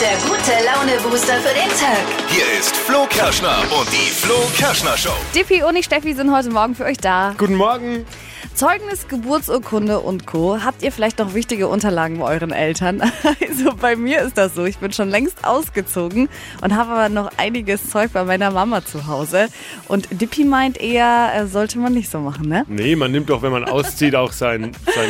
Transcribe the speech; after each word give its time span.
der 0.00 0.16
gute 0.28 0.52
Laune-Booster 0.66 1.34
für 1.40 1.54
den 1.54 1.70
Tag. 1.70 2.04
Hier 2.28 2.44
ist 2.58 2.76
Flo 2.76 3.06
Kerschner 3.08 3.56
und 3.78 3.90
die 3.90 4.10
Flo 4.10 4.34
Kerschner 4.54 4.96
Show. 4.96 5.14
Dippi 5.34 5.62
und 5.62 5.74
ich, 5.74 5.86
Steffi, 5.86 6.12
sind 6.12 6.30
heute 6.34 6.50
Morgen 6.50 6.74
für 6.74 6.84
euch 6.84 6.98
da. 6.98 7.34
Guten 7.38 7.54
Morgen. 7.54 8.04
Zeugnis, 8.52 9.08
Geburtsurkunde 9.08 10.00
und 10.00 10.26
Co. 10.26 10.58
Habt 10.62 10.82
ihr 10.82 10.92
vielleicht 10.92 11.18
noch 11.18 11.32
wichtige 11.32 11.68
Unterlagen 11.68 12.18
bei 12.18 12.26
euren 12.26 12.52
Eltern? 12.52 13.02
Also 13.48 13.74
bei 13.74 13.96
mir 13.96 14.20
ist 14.20 14.36
das 14.36 14.54
so. 14.54 14.66
Ich 14.66 14.78
bin 14.78 14.92
schon 14.92 15.08
längst 15.08 15.46
ausgezogen 15.46 16.28
und 16.60 16.76
habe 16.76 16.92
aber 16.92 17.08
noch 17.08 17.30
einiges 17.38 17.88
Zeug 17.88 18.12
bei 18.12 18.22
meiner 18.24 18.50
Mama 18.50 18.84
zu 18.84 19.06
Hause. 19.06 19.48
Und 19.88 20.08
Dippi 20.10 20.44
meint 20.44 20.78
eher, 20.78 21.32
äh, 21.34 21.46
sollte 21.46 21.78
man 21.78 21.94
nicht 21.94 22.10
so 22.10 22.18
machen, 22.18 22.48
ne? 22.48 22.64
Nee, 22.68 22.96
man 22.96 23.12
nimmt 23.12 23.30
doch, 23.30 23.40
wenn 23.40 23.52
man 23.52 23.64
auszieht, 23.64 24.14
auch 24.14 24.32
sein, 24.32 24.72
sein 24.94 25.08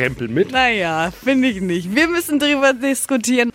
Krempel 0.00 0.28
mit. 0.28 0.50
Naja, 0.50 1.10
finde 1.10 1.48
ich 1.48 1.60
nicht. 1.60 1.94
Wir 1.94 2.08
müssen 2.08 2.38
drüber 2.38 2.72
diskutieren. 2.72 3.50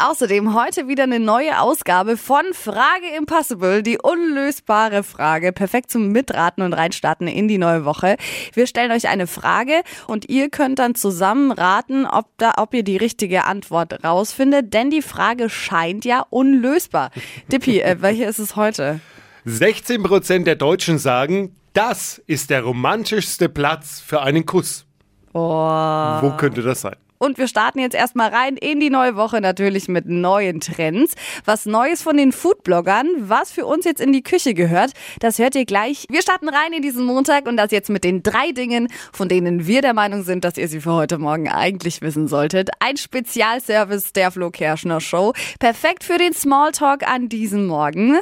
Außerdem 0.00 0.54
heute 0.54 0.86
wieder 0.86 1.02
eine 1.02 1.18
neue 1.18 1.60
Ausgabe 1.60 2.16
von 2.16 2.44
Frage 2.52 3.08
Impossible, 3.16 3.82
die 3.82 3.98
unlösbare 3.98 5.02
Frage. 5.02 5.52
Perfekt 5.52 5.90
zum 5.90 6.12
Mitraten 6.12 6.62
und 6.62 6.72
Reinstarten 6.72 7.26
in 7.26 7.48
die 7.48 7.58
neue 7.58 7.84
Woche. 7.84 8.16
Wir 8.54 8.68
stellen 8.68 8.92
euch 8.92 9.08
eine 9.08 9.26
Frage 9.26 9.82
und 10.06 10.28
ihr 10.28 10.50
könnt 10.50 10.78
dann 10.78 10.94
zusammen 10.94 11.50
raten, 11.50 12.06
ob, 12.06 12.26
da, 12.36 12.52
ob 12.58 12.74
ihr 12.74 12.84
die 12.84 12.96
richtige 12.96 13.44
Antwort 13.44 14.04
rausfindet, 14.04 14.72
denn 14.72 14.90
die 14.90 15.02
Frage 15.02 15.50
scheint 15.50 16.04
ja 16.04 16.24
unlösbar. 16.30 17.10
Dippi, 17.50 17.80
äh, 17.80 17.96
welche 18.00 18.24
ist 18.24 18.38
es 18.38 18.54
heute? 18.54 19.00
16 19.46 20.04
Prozent 20.04 20.46
der 20.46 20.54
Deutschen 20.54 20.98
sagen, 20.98 21.56
das 21.72 22.22
ist 22.26 22.50
der 22.50 22.62
romantischste 22.62 23.48
Platz 23.48 24.00
für 24.00 24.22
einen 24.22 24.46
Kuss. 24.46 24.87
Oh. 25.32 25.38
Wo 25.40 26.36
könnte 26.36 26.62
das 26.62 26.80
sein? 26.80 26.96
Und 27.18 27.36
wir 27.36 27.48
starten 27.48 27.80
jetzt 27.80 27.94
erstmal 27.94 28.30
rein 28.30 28.56
in 28.56 28.78
die 28.78 28.90
neue 28.90 29.16
Woche 29.16 29.40
natürlich 29.40 29.88
mit 29.88 30.06
neuen 30.06 30.60
Trends. 30.60 31.14
Was 31.44 31.66
Neues 31.66 32.00
von 32.00 32.16
den 32.16 32.32
Foodbloggern, 32.68 33.28
was 33.28 33.50
für 33.50 33.66
uns 33.66 33.84
jetzt 33.84 34.00
in 34.00 34.12
die 34.12 34.22
Küche 34.22 34.52
gehört, 34.52 34.92
das 35.20 35.38
hört 35.38 35.54
ihr 35.54 35.64
gleich. 35.64 36.04
Wir 36.10 36.22
starten 36.22 36.48
rein 36.48 36.72
in 36.74 36.82
diesen 36.82 37.04
Montag 37.04 37.46
und 37.46 37.56
das 37.56 37.70
jetzt 37.70 37.88
mit 37.88 38.04
den 38.04 38.22
drei 38.22 38.52
Dingen, 38.52 38.88
von 39.12 39.28
denen 39.28 39.66
wir 39.66 39.80
der 39.80 39.94
Meinung 39.94 40.22
sind, 40.22 40.44
dass 40.44 40.58
ihr 40.58 40.68
sie 40.68 40.80
für 40.80 40.92
heute 40.92 41.18
Morgen 41.18 41.48
eigentlich 41.48 42.02
wissen 42.02 42.28
solltet. 42.28 42.68
Ein 42.80 42.96
Spezialservice 42.96 44.12
der 44.12 44.30
Flo 44.30 44.50
Kerschner 44.50 45.00
Show. 45.00 45.32
Perfekt 45.58 46.04
für 46.04 46.18
den 46.18 46.34
Smalltalk 46.34 47.08
an 47.08 47.28
diesem 47.28 47.66
Morgen. 47.66 48.18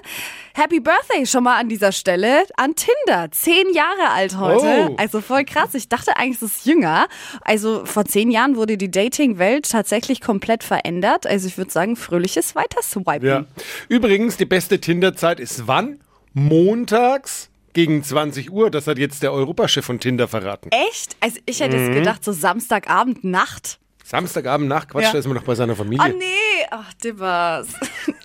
Happy 0.54 0.80
Birthday 0.80 1.26
schon 1.26 1.44
mal 1.44 1.58
an 1.58 1.68
dieser 1.68 1.92
Stelle 1.92 2.44
an 2.56 2.74
Tinder. 2.74 3.28
Zehn 3.30 3.74
Jahre 3.74 4.10
alt 4.14 4.38
heute. 4.38 4.90
Oh. 4.90 4.94
Also 4.96 5.20
voll 5.20 5.44
krass. 5.44 5.74
Ich 5.74 5.88
dachte 5.88 6.16
eigentlich, 6.16 6.36
es 6.36 6.56
ist 6.56 6.66
jünger. 6.66 7.08
Also 7.42 7.84
vor 7.84 8.04
zehn 8.04 8.30
Jahren 8.30 8.56
wurde 8.56 8.78
die 8.78 8.90
Dating-Welt 8.90 9.70
tatsächlich 9.70 10.20
komplett 10.20 10.64
verändert. 10.64 11.26
Also 11.26 11.48
ich 11.48 11.58
würde 11.58 11.70
sagen, 11.70 11.96
fröhliches 11.96 12.54
Weiterswipen. 12.54 13.26
Ja. 13.26 13.44
Übrigens, 13.88 14.35
die 14.36 14.46
beste 14.46 14.80
Tinder-Zeit 14.80 15.40
ist 15.40 15.66
wann? 15.66 16.00
Montags 16.32 17.50
gegen 17.72 18.02
20 18.02 18.50
Uhr. 18.50 18.70
Das 18.70 18.86
hat 18.86 18.98
jetzt 18.98 19.22
der 19.22 19.32
Europachef 19.32 19.84
von 19.84 20.00
Tinder 20.00 20.28
verraten. 20.28 20.70
Echt? 20.70 21.16
Also 21.20 21.38
ich 21.46 21.60
hätte 21.60 21.76
es 21.76 21.94
gedacht, 21.94 22.24
so 22.24 22.32
Samstagabend, 22.32 23.24
Nacht. 23.24 23.78
Samstagabend 24.08 24.68
nach 24.68 24.86
Quatsch, 24.86 25.02
Ja. 25.04 25.12
da 25.12 25.18
ist 25.18 25.26
man 25.26 25.34
noch 25.36 25.42
bei 25.42 25.54
seiner 25.56 25.72
Oh 25.72 25.76
Familie. 25.76 26.14
nee, 26.16 26.64
ach 26.70 26.92
Dibbers. 26.94 27.66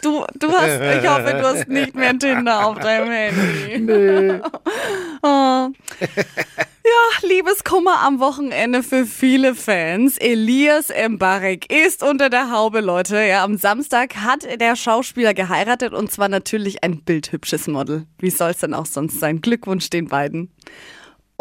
Du, 0.03 0.23
du 0.39 0.51
hast, 0.51 0.79
ich 1.03 1.09
hoffe, 1.09 1.31
du 1.33 1.43
hast 1.43 1.67
nicht 1.67 1.95
mehr 1.95 2.17
Tinder 2.17 2.65
auf 2.67 2.77
deinem 2.79 3.11
Handy. 3.11 3.79
Nee. 3.79 4.39
Oh. 5.23 5.69
Ja, 6.03 7.27
Liebeskummer 7.27 7.99
am 8.01 8.19
Wochenende 8.19 8.81
für 8.81 9.05
viele 9.05 9.53
Fans. 9.53 10.17
Elias 10.17 10.89
Mbarek 10.89 11.71
ist 11.71 12.01
unter 12.01 12.31
der 12.31 12.49
Haube, 12.51 12.81
Leute. 12.81 13.21
Ja, 13.21 13.43
am 13.43 13.55
Samstag 13.57 14.15
hat 14.15 14.47
der 14.59 14.75
Schauspieler 14.75 15.35
geheiratet 15.35 15.93
und 15.93 16.11
zwar 16.11 16.27
natürlich 16.27 16.83
ein 16.83 17.03
bildhübsches 17.03 17.67
Model. 17.67 18.07
Wie 18.17 18.31
soll's 18.31 18.59
denn 18.59 18.73
auch 18.73 18.87
sonst 18.87 19.19
sein? 19.19 19.41
Glückwunsch 19.41 19.91
den 19.91 20.07
beiden. 20.07 20.51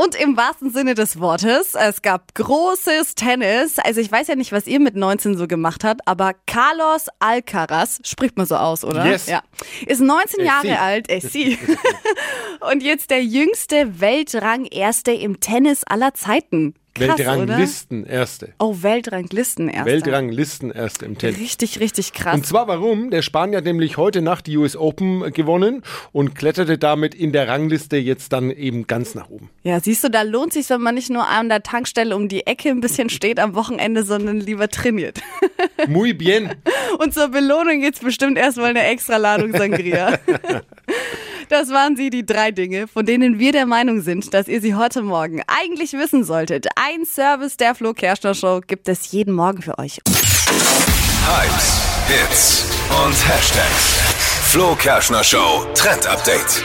Und 0.03 0.15
im 0.15 0.35
wahrsten 0.35 0.71
Sinne 0.71 0.95
des 0.95 1.21
Wortes, 1.21 1.75
es 1.75 2.01
gab 2.01 2.35
großes 2.35 3.17
Tennis. 3.17 3.79
Also 3.79 4.01
ich 4.01 4.11
weiß 4.11 4.29
ja 4.29 4.35
nicht, 4.35 4.51
was 4.51 4.67
ihr 4.67 4.81
mit 4.81 4.97
19 4.97 5.37
so 5.37 5.47
gemacht 5.47 5.85
habt, 5.85 6.01
aber 6.09 6.33
Carlos 6.47 7.09
Alcaraz, 7.19 8.01
spricht 8.05 8.39
man 8.39 8.47
so 8.47 8.57
aus, 8.57 8.83
oder? 8.83 9.05
Yes. 9.05 9.27
Ja. 9.27 9.43
Ist 9.87 10.01
19 10.01 10.41
Es 10.41 10.47
Jahre 10.47 10.81
alt, 10.81 11.09
sie. 11.21 11.59
Und 12.73 12.83
jetzt 12.83 13.11
der 13.11 13.23
jüngste 13.23 14.01
Weltrang-Erste 14.01 15.13
im 15.13 15.39
Tennis 15.39 15.85
aller 15.85 16.15
Zeiten. 16.15 16.75
Krass, 16.95 17.15
oder? 17.15 17.27
Weltranglisten 17.39 18.05
Erste. 18.05 18.53
Oh, 18.59 18.77
Weltranglisten 18.81 19.69
erster. 19.69 19.87
Weltranglisten 19.87 20.71
Erste 20.73 21.05
im 21.05 21.17
Tennis. 21.17 21.39
Richtig, 21.39 21.79
richtig 21.79 22.13
krass. 22.13 22.35
Und 22.35 22.47
zwar 22.47 22.67
warum? 22.67 23.11
Der 23.11 23.23
Spanier 23.23 23.59
hat 23.59 23.65
nämlich 23.65 23.97
heute 23.97 24.23
Nacht 24.23 24.47
die 24.47 24.57
US 24.57 24.77
Open 24.77 25.33
gewonnen 25.33 25.83
und 26.13 26.35
kletterte 26.35 26.79
damit 26.79 27.15
in 27.15 27.33
der 27.33 27.47
Rangliste 27.47 27.97
jetzt 27.97 28.33
dann 28.33 28.51
eben 28.51 28.87
ganz 28.87 29.15
nach 29.15 29.31
oben. 29.31 29.51
Ja, 29.63 29.79
siehst 29.81 30.03
du, 30.03 30.11
da 30.11 30.23
lohnt 30.23 30.53
sich, 30.53 30.69
wenn 30.69 30.81
man 30.81 30.97
nicht 30.97 31.11
nur 31.11 31.27
an 31.27 31.49
der 31.49 31.63
Tankstelle 31.63 32.17
um 32.17 32.29
die 32.29 32.47
Ecke 32.47 32.71
ein 32.71 32.81
bisschen 32.81 33.09
steht 33.09 33.39
am 33.39 33.55
Wochenende, 33.55 34.05
sondern 34.05 34.41
lieber 34.41 34.69
trainiert. 34.69 35.21
Muy 35.87 36.13
bien. 36.13 36.55
Und 36.99 37.15
zur 37.15 37.29
Belohnung 37.29 37.81
gibt's 37.81 38.01
bestimmt 38.01 38.37
erstmal 38.37 38.71
eine 38.71 38.85
extra 38.85 39.17
Ladung 39.17 39.53
Sangria. 39.53 40.19
Das 41.51 41.71
waren 41.71 41.97
sie, 41.97 42.11
die 42.11 42.25
drei 42.25 42.53
Dinge, 42.53 42.87
von 42.87 43.05
denen 43.05 43.41
wir 43.41 43.51
der 43.51 43.67
Meinung 43.67 44.03
sind, 44.03 44.33
dass 44.33 44.47
ihr 44.47 44.61
sie 44.61 44.77
heute 44.77 45.03
Morgen 45.03 45.43
eigentlich 45.49 45.95
wissen 45.95 46.23
solltet. 46.23 46.69
Ein 46.77 47.05
Service 47.05 47.57
der 47.57 47.75
Flo 47.75 47.93
Kerschner 47.93 48.35
Show 48.35 48.61
gibt 48.65 48.89
es 48.89 49.11
jeden 49.11 49.35
Morgen 49.35 49.61
für 49.61 49.77
euch. 49.77 49.99
Hypes, 51.27 51.81
Hits 52.07 52.67
und 53.05 53.29
Hashtags. 53.29 53.99
Flo 54.45 54.77
Kerschner 54.77 55.25
Show 55.25 55.67
Trend 55.75 56.07
Update. 56.07 56.63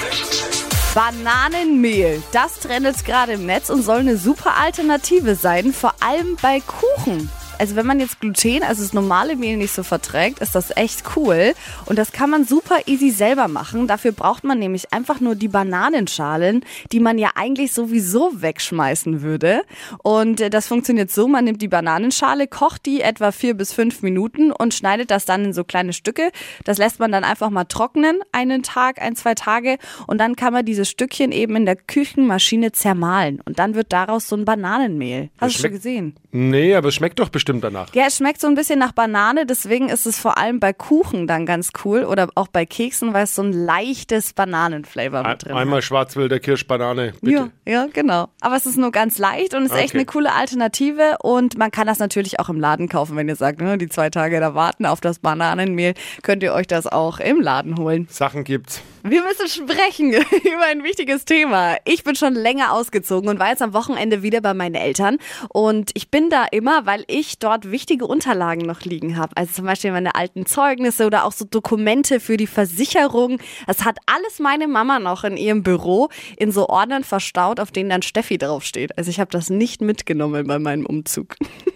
Bananenmehl, 0.94 2.22
das 2.32 2.60
trendet 2.60 3.04
gerade 3.06 3.34
im 3.34 3.48
Netz 3.48 3.72
und 3.72 3.82
soll 3.82 4.02
eine 4.02 4.18
super 4.18 4.56
Alternative 4.56 5.34
sein, 5.34 5.74
vor 5.74 5.96
allem 6.00 6.38
bei 6.44 6.62
Kuchen. 6.62 7.32
Also 7.58 7.76
wenn 7.76 7.86
man 7.86 8.00
jetzt 8.00 8.20
Gluten, 8.20 8.64
also 8.64 8.84
das 8.84 8.94
normale 8.94 9.36
Mehl 9.36 9.58
nicht 9.58 9.72
so 9.72 9.84
verträgt, 9.84 10.40
ist 10.40 10.56
das 10.56 10.76
echt 10.76 11.04
cool. 11.16 11.54
Und 11.86 11.98
das 11.98 12.12
kann 12.12 12.30
man 12.30 12.46
super 12.46 12.80
easy 12.86 13.10
selber 13.10 13.48
machen. 13.48 13.88
Dafür 13.88 14.12
braucht 14.12 14.44
man 14.44 14.60
nämlich 14.60 14.94
einfach 14.94 15.20
nur 15.20 15.36
die 15.36 15.48
Bananenschalen, 15.48 16.64
die 16.92 17.00
man 17.00 17.18
ja 17.18 17.32
eigentlich 17.36 17.74
sowieso 17.74 18.42
wegschmeißen 18.42 19.22
würde. 19.22 19.62
Und 20.04 20.42
äh, 20.42 20.50
das 20.50 20.68
funktioniert 20.68 21.12
so, 21.12 21.28
man 21.28 21.46
nimmt 21.46 21.62
die 21.62 21.68
Bananenschale, 21.68 22.48
kocht 22.48 22.86
die 22.86 23.02
etwa 23.02 23.32
vier 23.32 23.54
bis 23.54 23.74
fünf 23.74 24.02
Minuten 24.02 24.52
und 24.52 24.74
schneidet 24.74 25.12
das 25.12 25.26
dann 25.26 25.46
in 25.46 25.54
so 25.54 25.64
kleine 25.64 25.94
Stücke. 25.94 26.32
Das 26.64 26.78
lässt 26.78 27.00
man 27.00 27.12
dann 27.12 27.24
einfach 27.24 27.50
mal 27.50 27.66
trocknen, 27.66 28.20
einen 28.32 28.64
Tag, 28.64 29.02
ein, 29.02 29.16
zwei 29.16 29.36
Tage. 29.36 29.78
Und 30.08 30.20
dann 30.20 30.36
kann 30.36 30.54
man 30.54 30.66
diese 30.66 30.86
Stückchen 30.86 31.32
eben 31.32 31.56
in 31.56 31.66
der 31.66 31.76
Küchenmaschine 31.76 32.72
zermahlen. 32.72 33.42
Und 33.46 33.60
dann 33.60 33.76
wird 33.76 33.94
daraus 33.94 34.28
so 34.28 34.36
ein 34.36 34.46
Bananenmehl. 34.46 35.30
Hast 35.40 35.58
du 35.58 35.62
schon 35.62 35.72
gesehen? 35.72 36.16
Nee, 36.32 36.76
aber 36.76 36.90
es 36.90 36.96
schmeckt 36.96 37.20
doch 37.20 37.30
bestimmt 37.30 37.45
danach. 37.46 37.94
Ja, 37.94 38.04
es 38.08 38.18
schmeckt 38.18 38.42
so 38.42 38.48
ein 38.48 38.56
bisschen 38.56 38.80
nach 38.80 38.92
Banane, 38.92 39.46
deswegen 39.46 39.90
ist 39.90 40.06
es 40.06 40.18
vor 40.20 40.38
allem 40.38 40.60
bei 40.60 40.74
Kuchen 40.74 41.28
dann 41.28 41.46
ganz 41.46 41.72
cool 41.84 42.04
oder 42.04 42.28
auch 42.36 42.48
bei 42.48 42.66
Keksen, 42.66 43.14
weil 43.14 43.24
es 43.26 43.36
so 43.36 43.42
ein 43.44 43.54
leichtes 43.54 44.34
Bananenflavor 44.34 45.24
mit 45.28 45.46
drin 45.46 45.54
einmal 45.56 45.78
hat. 45.78 45.84
Schwarzwälder 45.84 46.40
Kirschbanane, 46.40 47.14
bitte. 47.22 47.52
Ja, 47.66 47.72
ja, 47.72 47.88
genau. 47.92 48.30
Aber 48.42 48.56
es 48.56 48.66
ist 48.66 48.78
nur 48.78 48.92
ganz 48.92 49.18
leicht 49.18 49.54
und 49.54 49.66
ist 49.66 49.72
echt 49.74 49.90
Okay. 49.90 49.98
eine 49.98 50.06
coole 50.06 50.34
Alternative 50.34 51.18
und 51.22 51.58
man 51.58 51.72
kann 51.72 51.88
das 51.88 52.00
natürlich 52.00 52.40
auch 52.40 52.50
im 52.50 52.60
Laden 52.60 52.90
kaufen, 52.90 53.16
wenn 53.16 53.28
ihr 53.28 53.36
sagt, 53.36 53.62
ne, 53.62 53.78
die 53.78 53.88
zwei 53.90 54.10
Tage 54.10 54.40
da 54.40 54.56
warten 54.56 54.86
auf 54.86 55.02
das 55.02 55.20
Bananenmehl, 55.20 55.94
könnt 56.24 56.44
ihr 56.44 56.54
euch 56.54 56.68
das 56.68 56.88
auch 56.88 57.20
im 57.20 57.40
Laden 57.42 57.78
holen. 57.78 58.08
Sachen 58.10 58.44
gibt's. 58.44 58.82
Wir 59.08 59.22
müssen 59.22 59.48
sprechen 59.48 60.14
über 60.32 60.66
ein 60.68 60.84
wichtiges 60.84 61.26
Thema. 61.26 61.76
Ich 61.86 62.04
bin 62.04 62.16
schon 62.16 62.34
länger 62.34 62.74
ausgezogen 62.74 63.30
und 63.30 63.38
war 63.38 63.50
jetzt 63.50 63.62
am 63.62 63.76
Wochenende 63.76 64.24
wieder 64.24 64.42
bei 64.42 64.56
meinen 64.56 64.74
Eltern. 64.74 65.20
Und 65.50 65.92
ich 65.94 66.10
bin 66.10 66.32
da 66.32 66.46
immer, 66.46 66.88
weil 66.88 67.04
ich 67.06 67.38
dort 67.38 67.70
wichtige 67.70 68.08
Unterlagen 68.08 68.66
noch 68.66 68.82
liegen 68.82 69.16
habe. 69.16 69.38
Also 69.38 69.54
zum 69.54 69.66
Beispiel 69.66 69.92
meine 69.92 70.16
alten 70.16 70.48
Zeugnisse 70.48 71.06
oder 71.06 71.26
auch 71.26 71.34
so 71.34 71.46
Dokumente 71.46 72.20
für 72.20 72.36
die 72.36 72.48
Versicherung. 72.48 73.38
Das 73.68 73.86
hat 73.86 74.00
alles 74.08 74.40
meine 74.40 74.68
Mama 74.68 74.98
noch 74.98 75.24
in 75.24 75.38
ihrem 75.38 75.62
Büro 75.62 76.10
in 76.38 76.52
so 76.52 76.68
Ordnern 76.68 77.04
verstaut, 77.04 77.60
auf 77.60 77.70
denen 77.70 77.92
dann 77.92 78.02
Steffi 78.02 78.40
draufsteht. 78.40 78.98
Also 78.98 79.12
ich 79.12 79.20
habe 79.20 79.30
das 79.30 79.52
nicht 79.52 79.82
mitgenommen 79.82 80.48
bei 80.48 80.58
meinem 80.58 80.88
Umzug. 80.88 81.36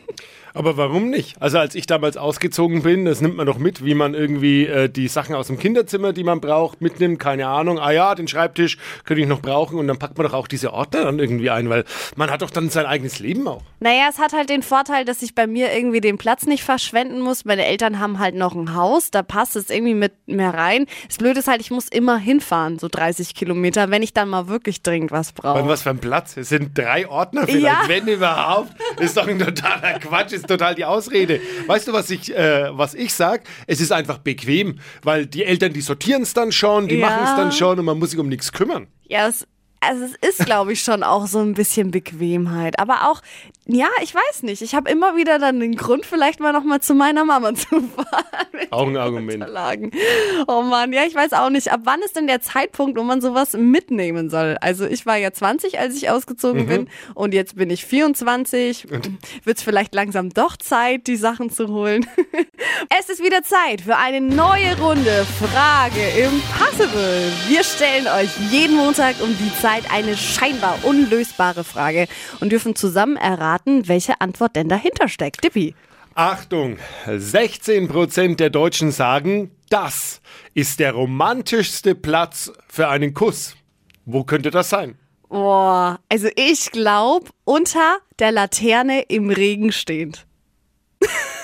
Aber 0.59 0.75
warum 0.75 1.09
nicht? 1.09 1.41
Also 1.41 1.57
als 1.57 1.73
ich 1.73 1.85
damals 1.87 2.17
ausgezogen 2.17 2.83
bin, 2.83 3.05
das 3.05 3.21
nimmt 3.21 3.37
man 3.37 3.45
doch 3.45 3.57
mit, 3.59 3.85
wie 3.85 3.93
man 3.93 4.13
irgendwie 4.13 4.65
äh, 4.67 4.89
die 4.89 5.07
Sachen 5.07 5.33
aus 5.33 5.47
dem 5.47 5.57
Kinderzimmer, 5.57 6.11
die 6.11 6.25
man 6.25 6.41
braucht, 6.41 6.81
mitnimmt. 6.81 7.17
Keine 7.17 7.47
Ahnung. 7.47 7.79
Ah 7.79 7.91
ja, 7.91 8.13
den 8.13 8.27
Schreibtisch 8.27 8.77
könnte 9.05 9.21
ich 9.21 9.27
noch 9.27 9.41
brauchen. 9.41 9.79
Und 9.79 9.87
dann 9.87 9.97
packt 9.97 10.17
man 10.17 10.27
doch 10.27 10.33
auch 10.33 10.49
diese 10.49 10.73
Ordner 10.73 11.05
dann 11.05 11.17
irgendwie 11.17 11.49
ein, 11.49 11.69
weil 11.69 11.85
man 12.17 12.29
hat 12.29 12.41
doch 12.41 12.49
dann 12.49 12.69
sein 12.69 12.85
eigenes 12.85 13.19
Leben 13.19 13.47
auch. 13.47 13.61
Naja, 13.79 14.07
es 14.09 14.19
hat 14.19 14.33
halt 14.33 14.49
den 14.49 14.61
Vorteil, 14.61 15.05
dass 15.05 15.21
ich 15.21 15.33
bei 15.33 15.47
mir 15.47 15.71
irgendwie 15.73 16.01
den 16.01 16.17
Platz 16.17 16.45
nicht 16.45 16.65
verschwenden 16.65 17.21
muss. 17.21 17.45
Meine 17.45 17.65
Eltern 17.65 17.99
haben 17.99 18.19
halt 18.19 18.35
noch 18.35 18.53
ein 18.53 18.75
Haus, 18.75 19.11
da 19.11 19.23
passt 19.23 19.55
es 19.55 19.69
irgendwie 19.69 19.93
mit 19.93 20.11
mir 20.27 20.49
rein. 20.49 20.87
Das 21.07 21.19
Blöde 21.19 21.39
ist 21.39 21.47
halt, 21.47 21.61
ich 21.61 21.71
muss 21.71 21.87
immer 21.87 22.17
hinfahren, 22.17 22.79
so 22.79 22.89
30 22.91 23.33
Kilometer, 23.33 23.91
wenn 23.91 24.03
ich 24.03 24.11
dann 24.13 24.27
mal 24.27 24.49
wirklich 24.49 24.83
dringend 24.83 25.11
was 25.11 25.31
brauche. 25.31 25.65
was 25.69 25.83
für 25.83 25.91
ein 25.91 25.99
Platz. 25.99 26.35
Es 26.35 26.49
sind 26.49 26.77
drei 26.77 27.07
Ordner 27.07 27.45
vielleicht, 27.47 27.63
Ja. 27.63 27.83
wenn 27.87 28.07
überhaupt. 28.09 28.73
Ist 28.99 29.15
doch 29.15 29.25
ein 29.25 29.39
totaler 29.39 29.99
Quatsch. 29.99 30.33
ist 30.33 30.48
total 30.49 30.75
die 30.75 30.83
Ausrede. 30.85 31.39
Weißt 31.67 31.87
du, 31.87 31.93
was 31.93 32.09
ich, 32.11 32.35
äh, 32.35 32.67
was 32.77 32.93
ich 32.93 33.13
sag? 33.13 33.43
Es 33.67 33.79
ist 33.79 33.91
einfach 33.91 34.17
bequem, 34.17 34.79
weil 35.03 35.25
die 35.25 35.45
Eltern, 35.45 35.71
die 35.73 35.81
sortieren 35.81 36.23
es 36.23 36.33
dann 36.33 36.51
schon, 36.51 36.87
die 36.87 36.95
Ja. 36.97 37.07
machen 37.09 37.23
es 37.23 37.35
dann 37.35 37.51
schon 37.51 37.79
und 37.79 37.85
man 37.85 37.97
muss 37.97 38.11
sich 38.11 38.19
um 38.19 38.27
nichts 38.27 38.51
kümmern. 38.51 38.87
Ja, 39.07 39.27
es, 39.27 39.47
also 39.81 40.03
es 40.03 40.39
ist, 40.39 40.45
glaube 40.45 40.73
ich, 40.73 40.81
schon 40.83 41.03
auch 41.03 41.27
so 41.27 41.39
ein 41.39 41.53
bisschen 41.53 41.91
Bequemheit. 41.91 42.79
Aber 42.79 43.09
auch, 43.09 43.21
ja, 43.65 43.87
ich 44.01 44.13
weiß 44.13 44.43
nicht. 44.43 44.61
Ich 44.61 44.75
habe 44.75 44.89
immer 44.89 45.15
wieder 45.15 45.39
dann 45.39 45.59
den 45.59 45.75
Grund, 45.75 46.05
vielleicht 46.05 46.39
mal 46.39 46.51
nochmal 46.51 46.81
zu 46.81 46.93
meiner 46.93 47.23
Mama 47.23 47.53
zu 47.55 47.81
fahren. 47.81 48.67
Auch 48.71 48.87
ein 48.87 48.97
Argument. 48.97 49.35
Unterlagen. 49.35 49.91
Oh 50.47 50.63
Mann, 50.63 50.91
ja, 50.91 51.03
ich 51.05 51.15
weiß 51.15 51.33
auch 51.33 51.49
nicht. 51.49 51.71
Ab 51.71 51.81
wann 51.85 52.01
ist 52.01 52.15
denn 52.15 52.27
der 52.27 52.41
Zeitpunkt, 52.41 52.97
wo 52.97 53.03
man 53.03 53.21
sowas 53.21 53.53
mitnehmen 53.53 54.29
soll? 54.29 54.57
Also 54.59 54.85
ich 54.85 55.05
war 55.05 55.17
ja 55.17 55.31
20, 55.31 55.79
als 55.79 55.95
ich 55.95 56.09
ausgezogen 56.09 56.67
bin 56.67 56.89
und 57.13 57.33
jetzt 57.33 57.55
bin 57.55 57.69
ich 57.69 57.85
24. 57.85 58.87
Wird 58.89 59.57
es 59.57 59.63
vielleicht 59.63 59.95
langsam 59.95 60.29
doch 60.29 60.57
Zeit, 60.57 61.07
die 61.07 61.15
Sachen 61.15 61.49
zu 61.49 61.69
holen? 61.69 62.05
es 62.99 63.09
ist 63.09 63.23
wieder 63.23 63.43
Zeit 63.43 63.81
für 63.81 63.95
eine 63.95 64.19
neue 64.19 64.77
Runde 64.79 65.25
Frage 65.39 66.01
Impossible. 66.17 67.31
Wir 67.47 67.63
stellen 67.63 68.07
euch 68.07 68.29
jeden 68.51 68.75
Montag 68.75 69.15
um 69.21 69.29
die 69.37 69.53
Zeit 69.61 69.68
eine 69.91 70.17
scheinbar 70.17 70.79
unlösbare 70.83 71.63
Frage 71.63 72.07
und 72.39 72.51
dürfen 72.51 72.75
zusammen 72.75 73.15
erraten, 73.15 73.87
welche 73.87 74.19
Antwort 74.21 74.55
denn 74.55 74.69
dahinter 74.69 75.07
steckt. 75.07 75.43
Dippi. 75.43 75.75
Achtung, 76.15 76.77
16% 77.05 78.35
der 78.35 78.49
Deutschen 78.49 78.91
sagen, 78.91 79.51
das 79.69 80.21
ist 80.53 80.79
der 80.79 80.93
romantischste 80.93 81.95
Platz 81.95 82.51
für 82.67 82.89
einen 82.89 83.13
Kuss. 83.13 83.55
Wo 84.05 84.23
könnte 84.23 84.51
das 84.51 84.69
sein? 84.69 84.97
Boah, 85.29 85.99
also 86.09 86.27
ich 86.35 86.71
glaube, 86.71 87.27
unter 87.45 87.99
der 88.17 88.31
Laterne 88.31 89.03
im 89.03 89.29
Regen 89.29 89.71
stehend. 89.71 90.25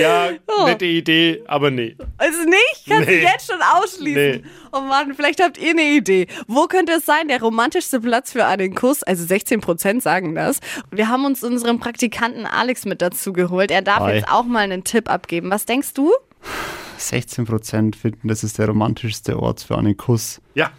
Ja, 0.00 0.30
nette 0.66 0.84
Idee, 0.84 1.42
aber 1.46 1.70
nee. 1.70 1.96
Also 2.16 2.38
nicht? 2.44 2.84
Kannst 2.88 3.08
du 3.08 3.12
Nee. 3.12 3.22
jetzt 3.22 3.50
schon 3.50 3.60
ausschließen. 3.60 4.42
Nee. 4.42 4.42
Oh 4.72 4.80
Mann, 4.80 5.14
vielleicht 5.14 5.42
habt 5.42 5.58
ihr 5.58 5.70
eine 5.70 5.82
Idee. 5.96 6.26
Wo 6.46 6.66
könnte 6.66 6.92
es 6.92 7.06
sein, 7.06 7.28
der 7.28 7.40
romantischste 7.40 8.00
Platz 8.00 8.32
für 8.32 8.44
einen 8.46 8.74
Kuss? 8.74 9.02
Also 9.02 9.24
16 9.24 9.60
Prozent 9.60 10.02
sagen 10.02 10.34
das. 10.34 10.60
Wir 10.90 11.08
haben 11.08 11.24
uns 11.24 11.42
unseren 11.42 11.78
Praktikanten 11.80 12.46
Alex 12.46 12.84
mit 12.84 13.02
dazu 13.02 13.32
geholt. 13.32 13.70
Er 13.70 13.82
darf 13.82 14.00
Hi. 14.00 14.16
jetzt 14.16 14.28
auch 14.30 14.44
mal 14.44 14.60
einen 14.60 14.84
Tipp 14.84 15.10
abgeben. 15.10 15.50
Was 15.50 15.64
denkst 15.64 15.94
du? 15.94 16.12
16% 16.98 17.94
finden, 17.96 18.28
das 18.28 18.42
ist 18.44 18.58
der 18.58 18.66
romantischste 18.68 19.38
Ort 19.40 19.60
für 19.62 19.78
einen 19.78 19.96
Kuss. 19.96 20.40
Ja, 20.54 20.70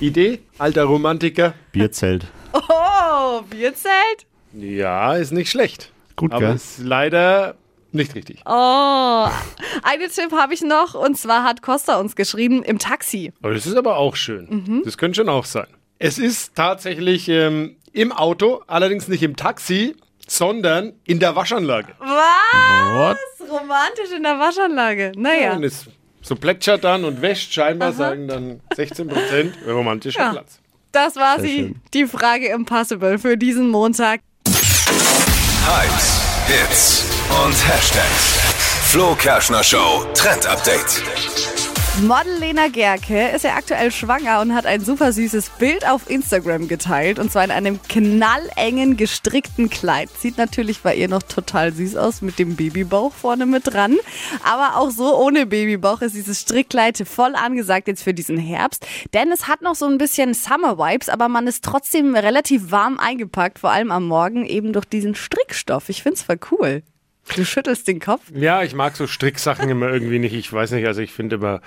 Idee, 0.00 0.40
alter 0.58 0.84
Romantiker. 0.84 1.54
Bierzelt. 1.72 2.26
Oh, 2.52 3.40
Bierzelt? 3.50 4.26
Ja, 4.52 5.14
ist 5.14 5.32
nicht 5.32 5.50
schlecht. 5.50 5.90
Gut, 6.16 6.32
aber 6.32 6.46
gell? 6.48 6.54
ist 6.56 6.78
leider 6.78 7.56
nicht 7.94 8.14
richtig. 8.14 8.40
Oh, 8.46 9.26
einen 9.82 10.10
Tipp 10.14 10.32
habe 10.32 10.52
ich 10.54 10.62
noch. 10.62 10.94
Und 10.94 11.16
zwar 11.16 11.44
hat 11.44 11.62
Costa 11.62 11.98
uns 11.98 12.16
geschrieben, 12.16 12.62
im 12.62 12.78
Taxi. 12.78 13.32
Aber 13.42 13.54
das 13.54 13.66
ist 13.66 13.76
aber 13.76 13.96
auch 13.96 14.16
schön. 14.16 14.82
Das 14.84 14.98
könnte 14.98 15.16
schon 15.16 15.28
auch 15.28 15.44
sein. 15.44 15.66
Es 15.98 16.18
ist 16.18 16.54
tatsächlich 16.54 17.28
ähm, 17.28 17.76
im 17.92 18.12
Auto, 18.12 18.62
allerdings 18.66 19.08
nicht 19.08 19.22
im 19.22 19.36
Taxi, 19.36 19.94
sondern 20.26 20.92
in 21.04 21.20
der 21.20 21.36
Waschanlage. 21.36 21.94
Was? 22.00 23.16
Romantisch 23.48 24.10
in 24.16 24.22
der 24.22 24.38
Waschanlage. 24.38 25.12
Naja. 25.16 25.54
Und 25.54 25.64
es 25.64 25.86
so 26.22 26.34
plätschert 26.34 26.84
dann 26.84 27.04
und 27.04 27.20
wäscht 27.22 27.52
scheinbar, 27.52 27.92
sagen 27.92 28.26
dann 28.28 28.60
16 28.74 29.08
Prozent 29.08 29.54
romantischer 29.66 30.20
Ja. 30.20 30.30
Platz. 30.32 30.58
Das 30.92 31.16
war 31.16 31.38
Sehr 31.40 31.48
sie, 31.48 31.56
schön. 31.58 31.80
die 31.92 32.06
Frage 32.06 32.48
Impossible 32.48 33.18
für 33.18 33.36
diesen 33.36 33.68
Montag. 33.68 34.20
Hypes, 35.66 36.20
Hits 36.46 37.13
und 37.30 37.68
Hashtags. 37.68 38.40
Flo 38.90 39.14
Kerschner 39.14 39.62
Show 39.62 40.04
Trend 40.14 40.46
Update. 40.46 41.02
Model 42.02 42.38
Lena 42.40 42.66
Gerke 42.68 43.28
ist 43.28 43.44
ja 43.44 43.54
aktuell 43.54 43.92
schwanger 43.92 44.40
und 44.40 44.52
hat 44.52 44.66
ein 44.66 44.84
super 44.84 45.12
süßes 45.12 45.50
Bild 45.58 45.88
auf 45.88 46.10
Instagram 46.10 46.66
geteilt. 46.66 47.20
Und 47.20 47.30
zwar 47.30 47.44
in 47.44 47.52
einem 47.52 47.80
knallengen, 47.82 48.96
gestrickten 48.96 49.70
Kleid. 49.70 50.10
Sieht 50.18 50.36
natürlich 50.36 50.80
bei 50.80 50.96
ihr 50.96 51.08
noch 51.08 51.22
total 51.22 51.72
süß 51.72 51.96
aus 51.96 52.20
mit 52.20 52.40
dem 52.40 52.56
Babybauch 52.56 53.12
vorne 53.12 53.46
mit 53.46 53.72
dran. 53.72 53.96
Aber 54.42 54.76
auch 54.76 54.90
so 54.90 55.16
ohne 55.16 55.46
Babybauch 55.46 56.02
ist 56.02 56.16
dieses 56.16 56.40
Strickkleid 56.40 57.06
voll 57.06 57.36
angesagt 57.36 57.86
jetzt 57.86 58.02
für 58.02 58.14
diesen 58.14 58.38
Herbst. 58.38 58.84
Denn 59.12 59.30
es 59.30 59.46
hat 59.46 59.62
noch 59.62 59.76
so 59.76 59.86
ein 59.86 59.98
bisschen 59.98 60.34
Summer-Vibes, 60.34 61.08
aber 61.08 61.28
man 61.28 61.46
ist 61.46 61.64
trotzdem 61.64 62.16
relativ 62.16 62.72
warm 62.72 62.98
eingepackt. 62.98 63.60
Vor 63.60 63.70
allem 63.70 63.92
am 63.92 64.08
Morgen 64.08 64.44
eben 64.46 64.72
durch 64.72 64.86
diesen 64.86 65.14
Strickstoff. 65.14 65.88
Ich 65.88 66.02
find's 66.02 66.22
voll 66.22 66.40
cool. 66.50 66.82
Du 67.36 67.44
schüttelst 67.44 67.88
den 67.88 68.00
Kopf. 68.00 68.22
Ja, 68.34 68.62
ich 68.62 68.74
mag 68.74 68.96
so 68.96 69.06
Stricksachen 69.06 69.68
immer 69.68 69.88
irgendwie 69.90 70.18
nicht. 70.18 70.34
Ich 70.34 70.52
weiß 70.52 70.72
nicht, 70.72 70.86
also 70.86 71.00
ich 71.00 71.12
finde 71.12 71.36
immer, 71.36 71.60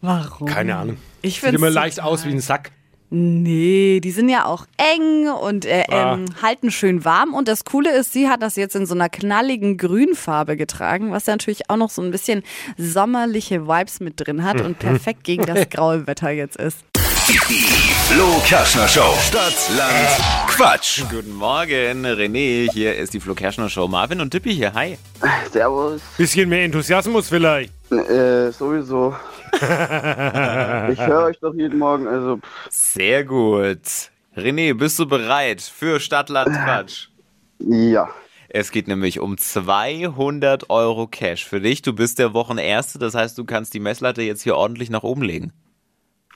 Warum? 0.00 0.46
keine 0.48 0.76
Ahnung. 0.76 0.96
Ich 1.22 1.34
Sieht 1.34 1.40
find's 1.44 1.56
immer 1.56 1.70
leicht 1.70 1.96
total- 1.96 2.10
aus 2.12 2.24
wie 2.26 2.30
ein 2.30 2.40
Sack. 2.40 2.70
Nee, 3.10 4.00
die 4.02 4.10
sind 4.10 4.28
ja 4.28 4.44
auch 4.46 4.66
eng 4.76 5.28
und 5.28 5.66
äh, 5.66 5.84
Ah. 5.88 6.14
ähm, 6.14 6.26
halten 6.42 6.70
schön 6.72 7.04
warm. 7.04 7.32
Und 7.34 7.46
das 7.48 7.64
Coole 7.64 7.94
ist, 7.96 8.12
sie 8.12 8.28
hat 8.28 8.42
das 8.42 8.56
jetzt 8.56 8.74
in 8.74 8.86
so 8.86 8.94
einer 8.94 9.08
knalligen 9.08 9.76
Grünfarbe 9.76 10.56
getragen, 10.56 11.12
was 11.12 11.26
ja 11.26 11.34
natürlich 11.34 11.70
auch 11.70 11.76
noch 11.76 11.90
so 11.90 12.02
ein 12.02 12.10
bisschen 12.10 12.42
sommerliche 12.76 13.68
Vibes 13.68 14.00
mit 14.00 14.14
drin 14.16 14.42
hat 14.42 14.60
und 14.60 14.78
perfekt 14.80 15.22
gegen 15.22 15.44
das 15.46 15.68
graue 15.70 16.06
Wetter 16.06 16.30
jetzt 16.30 16.56
ist. 16.56 16.78
Flo 18.06 18.38
Kerschner 18.44 18.86
Show. 18.86 19.14
Stadt, 19.18 19.54
Land, 19.76 20.48
Quatsch. 20.48 21.02
Guten 21.10 21.32
Morgen, 21.34 22.04
René. 22.04 22.70
Hier 22.70 22.94
ist 22.96 23.14
die 23.14 23.18
Flo 23.18 23.34
Kerschner 23.34 23.70
Show. 23.70 23.88
Marvin 23.88 24.20
und 24.20 24.30
Tippi 24.30 24.54
hier. 24.54 24.74
Hi. 24.74 24.98
Servus. 25.50 26.02
Bisschen 26.18 26.50
mehr 26.50 26.64
Enthusiasmus 26.64 27.30
vielleicht. 27.30 27.72
Äh, 27.90 28.50
sowieso. 28.52 29.16
ich 29.54 29.60
höre 29.60 31.24
euch 31.24 31.38
doch 31.40 31.54
jeden 31.54 31.78
Morgen, 31.78 32.06
also 32.06 32.36
pff, 32.36 32.68
Sehr 32.68 33.24
gut. 33.24 33.80
René, 34.36 34.74
bist 34.74 34.98
du 34.98 35.06
bereit 35.06 35.62
für 35.62 35.98
Stadtland 35.98 36.50
Quatsch? 36.54 37.08
ja. 37.58 38.08
Es 38.56 38.70
geht 38.70 38.86
nämlich 38.86 39.18
um 39.18 39.36
200 39.36 40.70
Euro 40.70 41.08
Cash 41.08 41.44
für 41.44 41.60
dich. 41.60 41.82
Du 41.82 41.92
bist 41.92 42.20
der 42.20 42.34
Wochenerste, 42.34 43.00
das 43.00 43.14
heißt, 43.16 43.36
du 43.36 43.44
kannst 43.44 43.74
die 43.74 43.80
Messlatte 43.80 44.22
jetzt 44.22 44.42
hier 44.42 44.54
ordentlich 44.56 44.90
nach 44.90 45.02
oben 45.02 45.22
legen. 45.22 45.52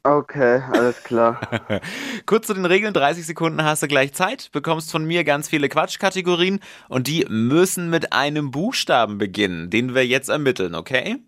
Okay, 0.09 0.63
alles 0.73 1.03
klar. 1.05 1.39
Kurz 2.25 2.47
zu 2.47 2.55
den 2.55 2.65
Regeln, 2.65 2.95
30 2.95 3.27
Sekunden 3.27 3.63
hast 3.63 3.83
du 3.83 3.89
gleich 3.89 4.15
Zeit, 4.15 4.51
bekommst 4.53 4.91
von 4.91 5.05
mir 5.05 5.23
ganz 5.23 5.51
viele 5.51 5.69
Quatschkategorien 5.69 6.61
und 6.89 7.09
die 7.09 7.27
müssen 7.29 7.91
mit 7.91 8.15
einem 8.15 8.51
Buchstaben 8.51 9.19
beginnen, 9.19 9.69
den 9.69 9.95
wir 9.95 10.07
jetzt 10.07 10.31
ermitteln, 10.31 10.75
okay? 10.75 11.19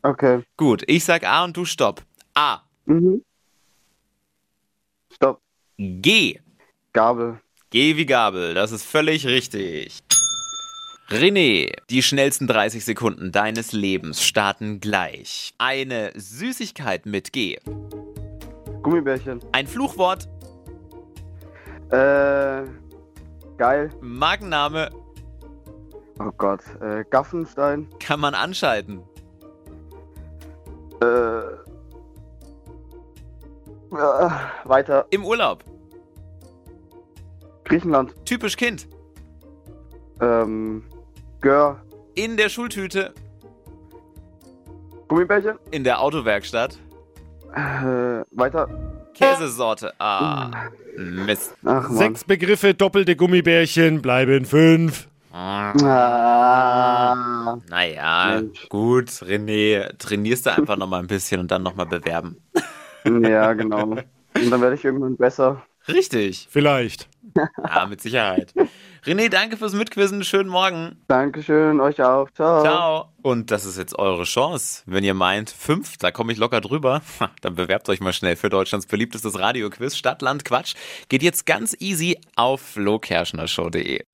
Okay. 0.00 0.42
Gut, 0.56 0.84
ich 0.86 1.04
sag 1.04 1.24
A 1.24 1.44
und 1.44 1.54
du 1.54 1.66
Stopp. 1.66 2.02
A. 2.32 2.62
Mhm. 2.86 3.22
Stopp. 5.12 5.42
G. 5.76 6.40
Gabel. 6.94 7.40
Geh 7.68 7.98
wie 7.98 8.06
Gabel, 8.06 8.54
das 8.54 8.72
ist 8.72 8.86
völlig 8.86 9.26
richtig. 9.26 10.02
René, 11.10 11.74
die 11.90 12.02
schnellsten 12.02 12.46
30 12.46 12.82
Sekunden 12.86 13.32
deines 13.32 13.72
Lebens 13.72 14.24
starten 14.24 14.80
gleich. 14.80 15.52
Eine 15.58 16.12
Süßigkeit 16.14 17.04
mit 17.04 17.34
G. 17.34 17.58
Gummibärchen. 18.84 19.40
Ein 19.52 19.66
Fluchwort, 19.66 20.28
Äh, 21.90 22.62
geil. 23.56 23.90
Markenname, 24.00 24.90
Oh 26.20 26.30
Gott. 26.38 26.60
Äh, 26.80 27.04
Gaffenstein. 27.10 27.88
kann 27.98 28.20
man 28.20 28.34
anschalten. 28.34 29.00
Äh, 31.02 31.06
äh, 33.90 34.30
weiter. 34.64 35.06
Im 35.10 35.24
Urlaub, 35.24 35.64
Griechenland. 37.64 38.14
typisch 38.24 38.56
Kind. 38.56 38.86
Ähm, 40.20 40.84
Gör. 41.40 41.80
In 42.14 42.36
der 42.36 42.48
Schultüte, 42.48 43.12
Gummibärchen. 45.08 45.58
in 45.72 45.82
der 45.84 46.00
Autowerkstatt. 46.00 46.78
Äh, 47.52 48.24
weiter. 48.32 48.68
Käsesorte. 49.14 49.92
Ah, 49.98 50.50
Mist. 50.96 51.54
Ach. 51.64 51.88
Sechs 51.90 52.24
Begriffe, 52.24 52.74
doppelte 52.74 53.14
Gummibärchen, 53.16 54.02
bleiben 54.02 54.44
fünf. 54.44 55.08
Ah. 55.32 55.72
Naja, 57.68 58.36
Mensch. 58.36 58.68
gut, 58.68 59.08
René, 59.08 59.96
trainierst 59.98 60.46
du 60.46 60.50
einfach 60.56 60.76
noch 60.76 60.88
mal 60.88 61.00
ein 61.00 61.06
bisschen 61.08 61.40
und 61.40 61.50
dann 61.50 61.62
noch 61.62 61.74
mal 61.74 61.86
bewerben. 61.86 62.36
Ja, 63.04 63.52
genau. 63.52 63.82
Und 63.84 64.50
dann 64.50 64.60
werde 64.60 64.76
ich 64.76 64.84
irgendwann 64.84 65.16
besser. 65.16 65.62
Richtig. 65.88 66.48
Vielleicht. 66.50 67.08
Ja, 67.64 67.86
mit 67.86 68.00
Sicherheit. 68.00 68.54
René, 69.04 69.28
danke 69.28 69.56
fürs 69.56 69.72
Mitquizzen. 69.72 70.22
Schönen 70.22 70.48
Morgen. 70.48 71.02
Dankeschön, 71.08 71.80
euch 71.80 72.00
auch. 72.00 72.30
Ciao. 72.30 72.62
Ciao. 72.62 73.08
Und 73.22 73.50
das 73.50 73.64
ist 73.64 73.76
jetzt 73.76 73.98
eure 73.98 74.24
Chance. 74.24 74.82
Wenn 74.86 75.02
ihr 75.02 75.14
meint, 75.14 75.50
fünf, 75.50 75.96
da 75.96 76.10
komme 76.10 76.32
ich 76.32 76.38
locker 76.38 76.60
drüber, 76.60 77.02
dann 77.40 77.54
bewerbt 77.56 77.88
euch 77.88 78.00
mal 78.00 78.12
schnell 78.12 78.36
für 78.36 78.50
Deutschlands 78.50 78.86
beliebtestes 78.86 79.38
Radioquiz 79.38 79.96
Stadt, 79.96 80.22
Land, 80.22 80.44
Quatsch. 80.44 80.74
Geht 81.08 81.22
jetzt 81.22 81.44
ganz 81.44 81.74
easy 81.80 82.18
auf 82.36 82.60
flokerschnershow.de. 82.60 84.04